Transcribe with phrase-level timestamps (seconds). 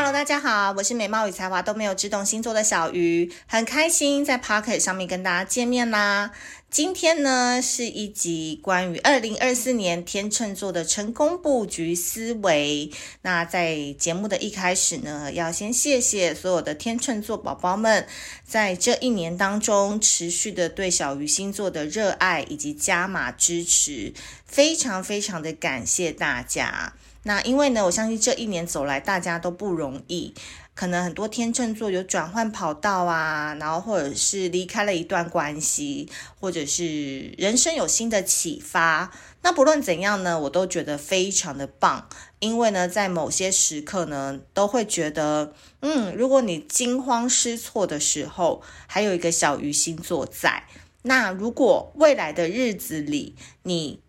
[0.00, 6.30] Hello，大家好，我是美貌与才华都没有，只懂星座的小鱼，很开心在 Pocket 上面跟大家见面啦。
[6.70, 12.92] 今天呢是一集关于二零二四年天秤座的成功布局思维。
[13.22, 18.06] 那在节目的一开始呢，要先谢谢所有的天秤座宝宝们，
[18.46, 24.14] 在这一年当中持续的对小鱼星座的热爱以及加码支持，
[24.46, 26.92] 非常非常的感谢大家。
[27.28, 30.32] 那因为呢，我相信这一年走来，大家都不容易，
[30.74, 36.08] 可能很多天秤座有转换跑道啊，然后或者是离开了一段关系，
[36.40, 39.12] 或者是人生有新的启发。
[39.42, 50.64] 那不论怎样呢，我都觉得非常的棒，因为呢，在某些时刻呢，都会觉得，嗯，如果你惊慌失措的时候，还有一个小鱼星座在。
[51.02, 54.00] 那如果未来的日子里，你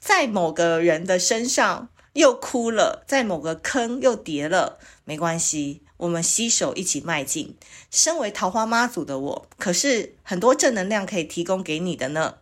[0.00, 7.56] 在某个人的身上，又哭了，在某个坑又跌了，没关系，我们携手一起迈进。
[7.90, 12.36] 身为桃花妈祖的我，可是很多正能量可以提供给你的呢。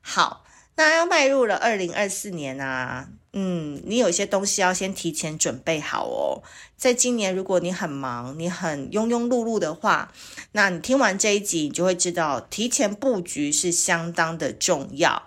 [0.00, 0.44] 好，
[0.76, 6.42] 那要迈入了二零二四年啊，嗯，你有些东西要先提前准备好哦。
[6.76, 10.12] 在今年，如果你很忙，你很庸庸碌碌的话，
[10.52, 15.22] 那你听完这一集，你就会知道提前布局是相当的重要。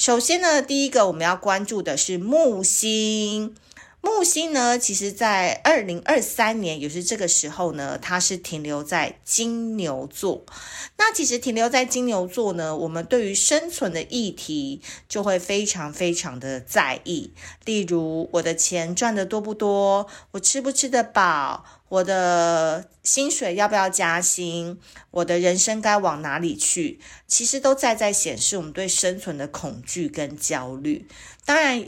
[0.00, 3.54] 首先呢，第一个我们要关注的是木星。
[4.02, 10.44] 木星呢，其实在二零二三年，也是这个时候呢，它是停留在金牛座。
[10.96, 17.32] 那其实停留在金牛座呢，我们对于生存的议题就会非常非常的在意。
[17.64, 20.06] 例如，我的钱赚得多不多？
[20.32, 21.64] 我吃不吃得饱？
[21.90, 24.78] 我的薪水要不要加薪？
[25.10, 27.00] 我的人生该往哪里去？
[27.26, 31.06] 其实都在在显示我们对生存的恐惧跟焦虑。
[31.44, 31.84] 当然，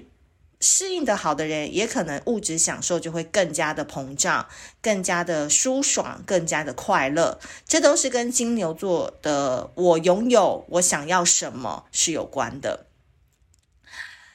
[0.63, 4.47] 适应的好的人，也可能物质享受就会更加的膨胀，
[4.81, 7.41] 更加的舒爽，更加的快乐。
[7.67, 12.87] 这都是跟金牛座的“我拥有，我想要什么”是有关的。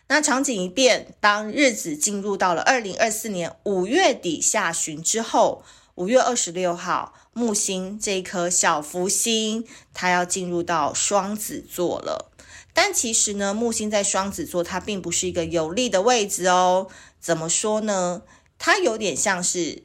[0.09, 5.63] 那场景一变，当日子进入到了二零二四年五月底下旬之后，
[5.95, 12.26] 五月二十六号，木星这一颗小福星，它要进入到双子座了。
[12.73, 16.87] 但其实呢，木星在双子座，它并不是一个有利的位置哦。
[17.19, 18.21] 怎么说呢？
[18.59, 19.83] 它有点像是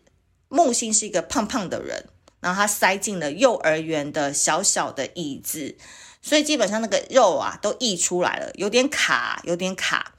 [0.48, 2.08] 木星是一个胖胖的人，
[2.40, 5.76] 然后他塞进了幼儿园的小小的椅子。
[6.20, 10.14] 所以基本上那个肉啊都溢出来了，有点卡，有点卡。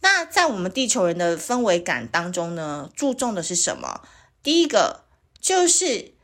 [0.00, 4.00] 那在我们地球人的氛围感当中呢，注重的是什么？
[4.42, 5.04] 第一个
[5.40, 6.14] 就是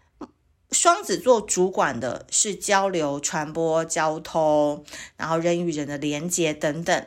[0.70, 4.84] 双子座主管的是交流、传播、交通，
[5.16, 7.06] 然后人与人的连接等等，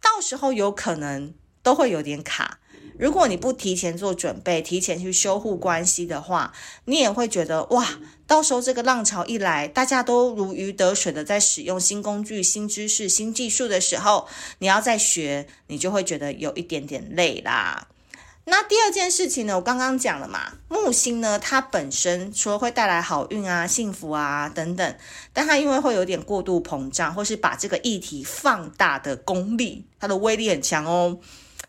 [0.00, 2.58] 到时候有可能都会有点卡。
[2.98, 6.52] 如果你不提前做准备，提前去修护关系的话，
[6.84, 14.28] 你也会觉得哇，到时候这个浪潮一来，大家都如鱼得水的在使用新工具、新知识、新技术的时候，
[14.58, 17.88] 你要再学，你就会觉得有一点点累啦。
[18.44, 24.96] 那第二件事情呢，我刚刚讲了嘛，木星呢，它本身说会带来好运啊、幸福啊等等，
[25.32, 31.18] 但它因为会有点过度膨胀，或是把这个议题放大的功力，它的威力很强哦，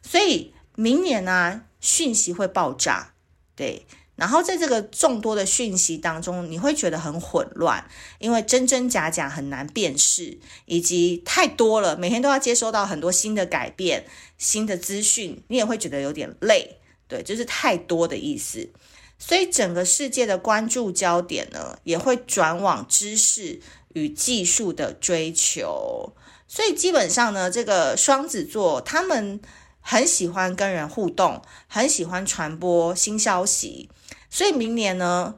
[0.01, 0.53] 所以。
[0.75, 3.13] 明年呢、讯息会爆炸，
[3.56, 3.85] 对，
[4.16, 7.84] 然后在这个众多的讯息当中，你会觉得很混乱，
[8.19, 14.06] 因为真真假假很难辨识，以及太多了，每天都要接收到很多新的改变、
[14.38, 18.69] 新的资讯，你也会觉得有点累，对，就是太多的意思。
[19.18, 23.59] 所以整个世界的关注焦点呢，也会转往知识
[23.94, 26.13] 与技术的追求。
[26.47, 29.41] 所以基本上呢，这个双子座他们。
[29.85, 33.90] 很喜欢跟人互动，很喜欢传播新消息，
[34.33, 35.35] 所以明年呢，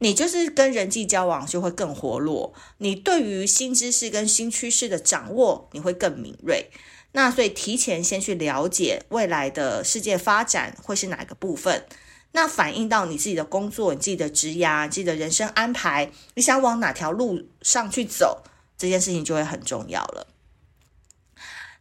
[0.00, 6.70] 你就是跟人际交往就会更活络，你对于新知识跟新趋势的掌握，你会更敏锐。
[7.12, 11.86] 那所以提前先去了解未来的世界发展会是哪个部分，
[12.32, 18.42] 那反映到你自己的工作、你自己的职涯、你自己的人生安排，你想往哪条路上去走，
[18.76, 20.26] 这件事情就会很重要了。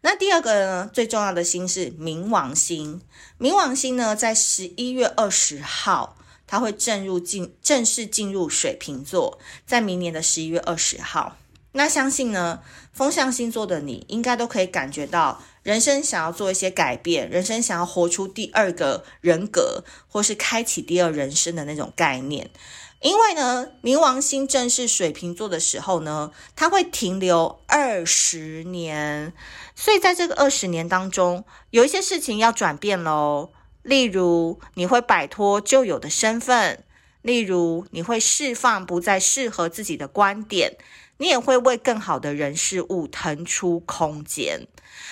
[0.05, 3.01] 那第二个呢，最重要的星是冥王星。
[3.39, 6.15] 冥王星呢，在十一月二十号，
[6.45, 11.37] 它会正入进正式进入水瓶座，在明年的十一月二十号。
[11.71, 12.59] 那相信呢，
[12.93, 22.51] 风象星座的你应该都可以感觉到，人生想要做一些改变，人生想要活出第二个人格，或是开启第二人生的那种概念。
[23.01, 29.31] 因为呢，冥王星正是水瓶座的时候呢，它会停留二十年，
[29.75, 33.51] 所以在这个二十年当中，有一些事情要转变喽。
[33.83, 36.83] 例如你会摆脱旧有的身份，
[37.21, 40.75] 例如你会释放不再适合自己的观点，
[41.17, 44.67] 你也会为更好的人事物腾出空间。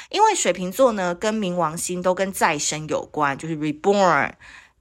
[0.10, 4.32] 因为水瓶座呢，跟冥王星都跟再生有关，就是 reborn。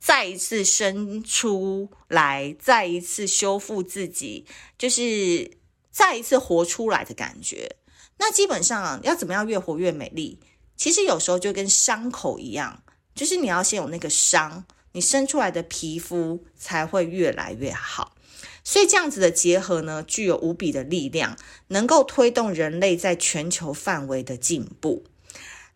[0.04, 4.44] 再一次生出来，再一次修复自己，
[4.76, 5.58] 就是
[5.92, 7.76] 再一次活出来的感觉。
[8.18, 10.40] 那基本上，要怎么样越活越美丽？
[10.76, 12.82] 其实有时候就跟伤口一样，
[13.14, 18.16] 就是你要先有那个伤，你生出来的皮肤才会越来越好。
[18.64, 21.36] 所以这样子的结合呢，具有无比的力量，
[21.68, 25.04] 能够推动人类在全球范围的进步。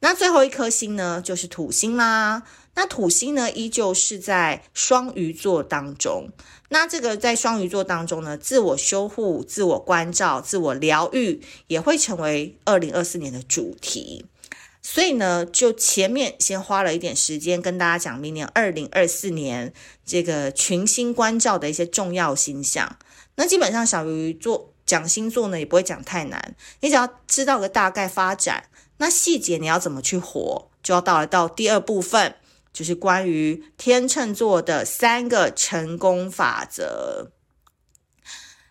[0.00, 2.42] 那最后一颗星呢，就是土星啦。
[2.74, 6.28] 那土星呢，依旧是在双鱼座当中。
[6.68, 14.26] 那这个在双鱼座当中呢，自我修护、自我关照、自我疗愈，也会成为二零二四年的主题。
[14.82, 19.72] 所以呢，就前面先花了一点时间跟大家讲，明年二零二四年
[20.04, 22.98] 这个群星关照的一些重要星象。
[23.36, 28.64] 那基本上小鱼座讲星座呢，也不会讲太难，你只要知道个大概发展，
[28.98, 32.36] 那细节你要怎么去活，就要到了到第二部分。
[32.72, 37.32] 就是关于天秤座的三个成功法则。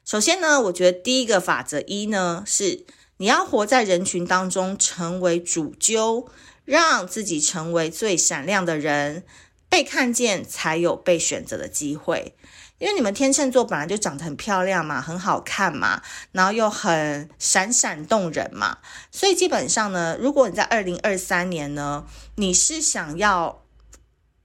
[0.06, 2.86] 首先呢，我觉得第一个法则一呢，是
[3.18, 6.30] 你要活在人群当中，成为主揪，
[6.66, 9.26] 让自己成为最闪亮的人，
[9.68, 12.36] 被看见才有被选择的机会。
[12.78, 16.02] 因为你们天秤座本来就长得很漂亮嘛，很好看嘛，
[16.34, 18.80] 然后又很闪闪动人嘛，
[19.12, 22.06] 所以基本上呢，如果你在二零二三年呢，
[22.36, 23.62] 你是想要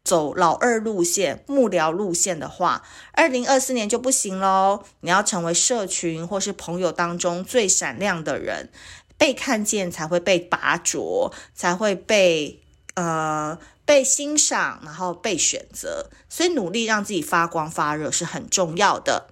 [0.02, 2.82] 走老二路线、幕僚路线的话，
[3.12, 4.84] 二零二四年就不行喽。
[5.00, 8.70] 你要成为社群或是朋友当中最闪亮的人，
[9.18, 12.62] 被看见才会被拔擢，才会被
[12.94, 13.58] 呃
[13.90, 16.10] 被欣赏，然后被选择。
[16.28, 19.26] 所以努力让自己发光发热是很重要的。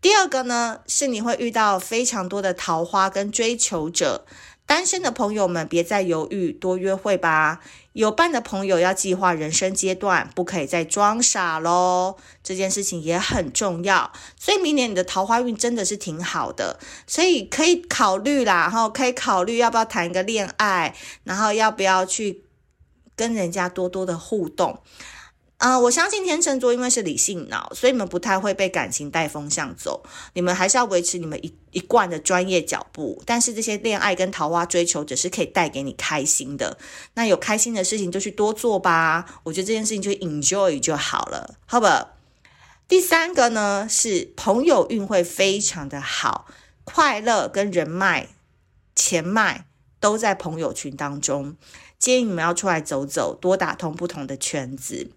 [0.00, 4.24] 第二个呢，是你会遇到非常多的桃花跟追求者。
[4.64, 7.60] 单身的朋友们，别再犹豫，多约会吧。
[7.92, 12.16] 有伴的朋友要计划人生阶段，不可以再装傻喽。
[12.42, 14.10] 这件事情也很重要，
[14.40, 22.42] 所以明年你的桃花运真的是挺好的，所以可以考虑啦，然后可以考虑要不要谈一个恋爱，然后要不要去
[23.22, 24.80] 跟人家多多的互动。
[25.58, 30.02] 啊、呃，我相信天秤座因为是理性脑，所以你们不太会被感情带风向走。
[30.34, 33.22] 你们还是要维持你们一一贯的专业脚步。
[33.24, 36.76] 但是这些恋爱跟桃花追求者是可以带给你开心的。
[37.14, 39.40] 那有开心的事情就去多做吧。
[39.44, 41.86] 我觉得这件事情就 enjoy 就好了，好不？
[42.88, 46.46] 第三个呢是朋友运会非常的好，
[46.82, 48.30] 快乐跟人脉、
[48.96, 49.66] 钱脉
[50.02, 51.56] 都在朋友群当中。
[51.98, 55.12] 建议你们要出来走走，多打通不同的圈子。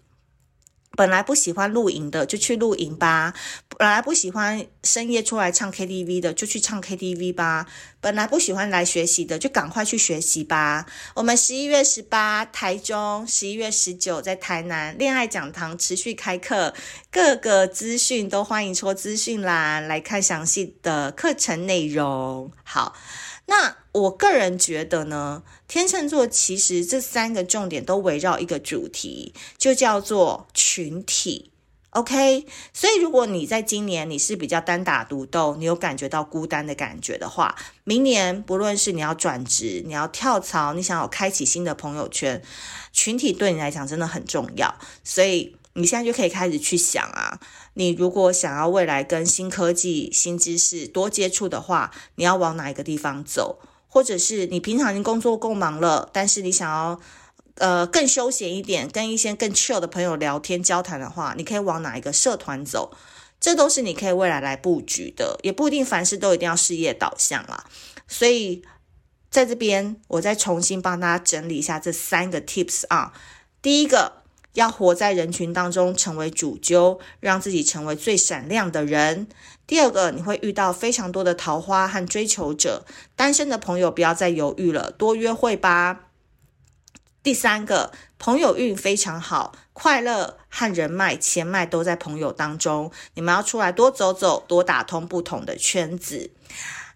[0.96, 3.34] 本来不喜欢露营的，就去露营吧；
[3.76, 7.66] 本来不喜欢深夜出来唱 KTV 的，就去唱 KTV 吧；
[8.00, 10.86] 本来不喜欢来学习的，就赶快去学习吧。
[11.14, 16.72] 我们十一月十八台中，十一月十九在台南恋爱讲堂持续开课，
[17.10, 22.50] 各个资讯都欢迎戳资讯栏来看详细的课程内容。
[22.64, 22.94] 好。
[23.46, 31.50] 那我个人觉得呢，天秤座其实这三个重点都围绕一个主题，就叫做群体。
[31.90, 32.44] OK，
[32.74, 42.42] 所以如果你在今年你是比较单打独斗，你有感觉到孤单的感觉的话，明年不论是你要转职、你要跳槽、你想要开启新的朋友圈，
[42.92, 44.74] 群体对你来讲真的很重要。
[45.02, 47.38] 所以你现在就可以开始去想啊。
[47.74, 53.60] 你如果想要未来跟新科技、新知识多接触的话，你要往哪一个地方走？
[53.86, 56.98] 或者是你平常已经工作够忙了，但是你想要
[57.56, 62.94] 呃更休闲一点，跟一些更 chill 的朋友聊天交谈的话，你可以往哪一个社团走？
[63.38, 67.64] 这都是你可以未来来布局的，也不一定凡事都一定要事业导向啦。
[68.08, 68.62] 所以
[69.30, 73.12] 在这边，我再重新帮大家整理一下这三个 tips 啊，
[73.60, 74.25] 第一个。
[74.56, 79.28] 要活在人群当中，成为主揪，让自己成为最闪亮的人。
[79.66, 86.06] 第二个，你会遇到非常多的桃花和追求者，单身的朋友不要再犹豫了，多约会吧。
[87.22, 96.30] 第三个，朋友运非常好，快乐和人脉、钱脉都在朋友当中，你们要出来多走走，多打通不同的圈子。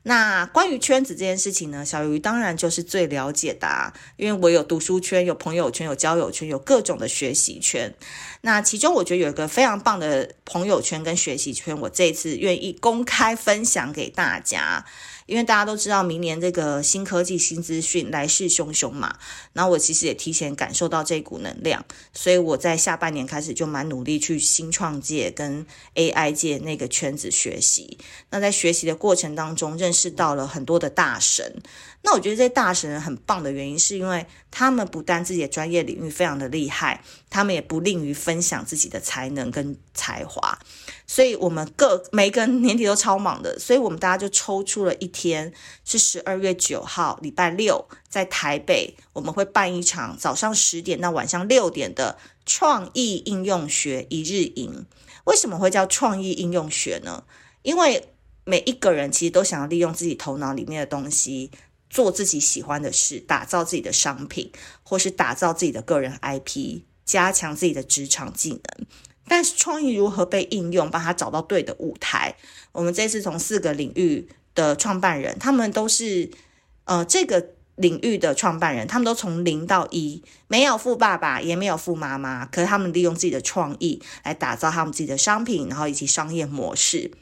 [0.03, 7.95] 那关于圈子这件事情呢，小鱼当然就是最了解的啊，因为我有读书圈、有朋友圈、有交友圈、有各种的学习圈。
[8.41, 14.87] 那其中我觉得有一个非常棒的朋友圈跟学习圈，我这一次愿意公开分享给大家。
[15.31, 19.17] 因为大家都知道明年这个新科技、新资讯来势汹汹嘛。
[19.53, 27.97] 然后我其实也提前感受到这股能量，所以我在下半年开始就蛮努力去新创界跟 AI 界那个圈子学习。
[28.31, 31.63] 那在学习的过程当中，认识到了很多的大神。
[32.03, 40.59] 那我觉得这些大神很棒的原因，是因为他们不但自己的专业领域非常的厉害，他们也不吝于分享自己的才能跟才华。
[41.13, 45.53] 所以，我们各每个人年底都超忙的，所以我们大家就抽出了一天，
[45.85, 54.87] 是十二月九号礼拜六，在台北，我们会办一场早上十点到晚上六点的创意应用学一日营。
[55.25, 57.25] 为什么会叫创意应用学呢？
[57.63, 58.09] 因为
[58.45, 61.51] 每一个人其实都想要利用自己头脑里面的东西。
[61.91, 64.53] 做自己喜欢的事，打造自己的商品，
[64.85, 68.87] 或是打造自己的个人 IP，加强自己的职场技能。
[69.31, 72.35] 但是创意如何被应用，帮他找到对的舞台？
[72.73, 76.29] 我们这次从四个领域的创办人，他们都是
[76.83, 87.13] 呃这个领域的创办人，他们都从零到一，没有富爸爸，也没有富妈妈，可是他们利用自己的创意来打造他们自己的商品，然后以及商业模式。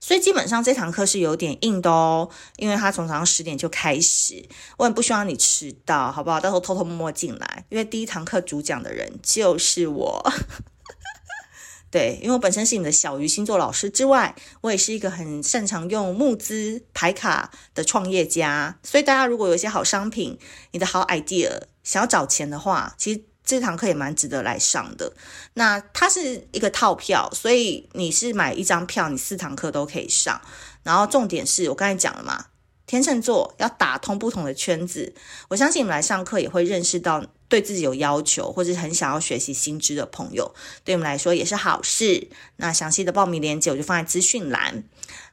[0.00, 4.42] 所以基本上这堂课是有点硬的哦，因为他从早上十点就开始，
[4.78, 6.40] 我也不希望你迟到，好不好？
[6.40, 10.32] 到时候偷偷摸摸进来，因为第一堂课主讲的人就是我。
[11.90, 20.38] 对，因为我本身是你的小鱼星座老师之外，我也是一个很擅长用募资排卡的创业家，所以大家如果有一些好商品，
[20.72, 23.24] 你的好 idea 想要找钱的话，其实。
[23.48, 25.10] 这堂课也蛮值得来上的。
[25.54, 30.38] 那它是一个套票，所以你是买一张票，你四堂课都可以上。
[30.82, 32.48] 然后重点是我刚才讲了嘛，
[32.84, 35.14] 天秤座要打通不同的圈子。
[35.48, 42.28] 我相信你们来上课也会认识到对自己有要求或者很想要学习新知的朋友，对我们来说也是好事。
[42.56, 44.84] 那详细的报名链接我就放在资讯栏。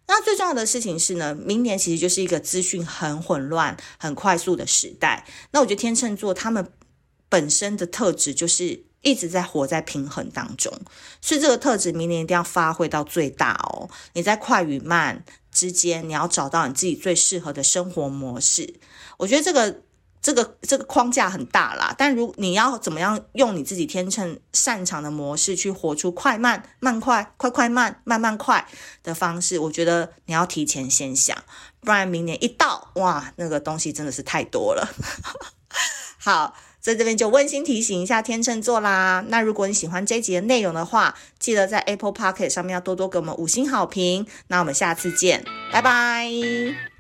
[0.08, 5.26] 那最重要的事情是呢，明年其实就是一个资讯很混乱、很快速的时代。
[5.52, 6.72] 那我觉得天秤座他们。
[7.28, 10.72] 本身的特质就是一直在活在平衡当中，
[11.20, 13.90] 所以这个特质明年一定要发挥到最大哦。
[14.14, 18.76] 你在快与慢之间，你要找到你自己最适合的生活模式。
[19.18, 19.82] 我觉得这个
[20.26, 28.68] 这个这个框架很大啦，但如你要怎么样用你自己天秤擅长的模式去活出快慢慢快快快慢慢慢快
[29.04, 31.38] 的方式，我觉得你要提前先想，
[31.82, 34.90] 不然明年一到，哇，那个东西真的是太多了。
[36.18, 36.56] 好。
[36.86, 39.26] 在这边就温馨提醒一下天秤座啦。
[39.30, 44.28] 那如果你喜欢这一集的内容的话，记得在 Apple Pocket 上面要多多给我们五星好评。
[44.50, 46.95] 那我们下次见，拜拜。